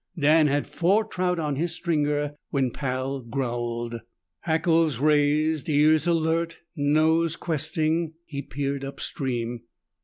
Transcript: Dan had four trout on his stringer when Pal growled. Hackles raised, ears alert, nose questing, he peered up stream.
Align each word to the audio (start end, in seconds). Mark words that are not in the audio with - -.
Dan 0.17 0.47
had 0.47 0.65
four 0.65 1.03
trout 1.05 1.37
on 1.37 1.57
his 1.57 1.75
stringer 1.75 2.33
when 2.49 2.71
Pal 2.71 3.19
growled. 3.21 4.01
Hackles 4.39 4.97
raised, 4.97 5.69
ears 5.69 6.07
alert, 6.07 6.57
nose 6.75 7.35
questing, 7.35 8.13
he 8.25 8.41
peered 8.41 8.83
up 8.83 8.99
stream. 8.99 9.61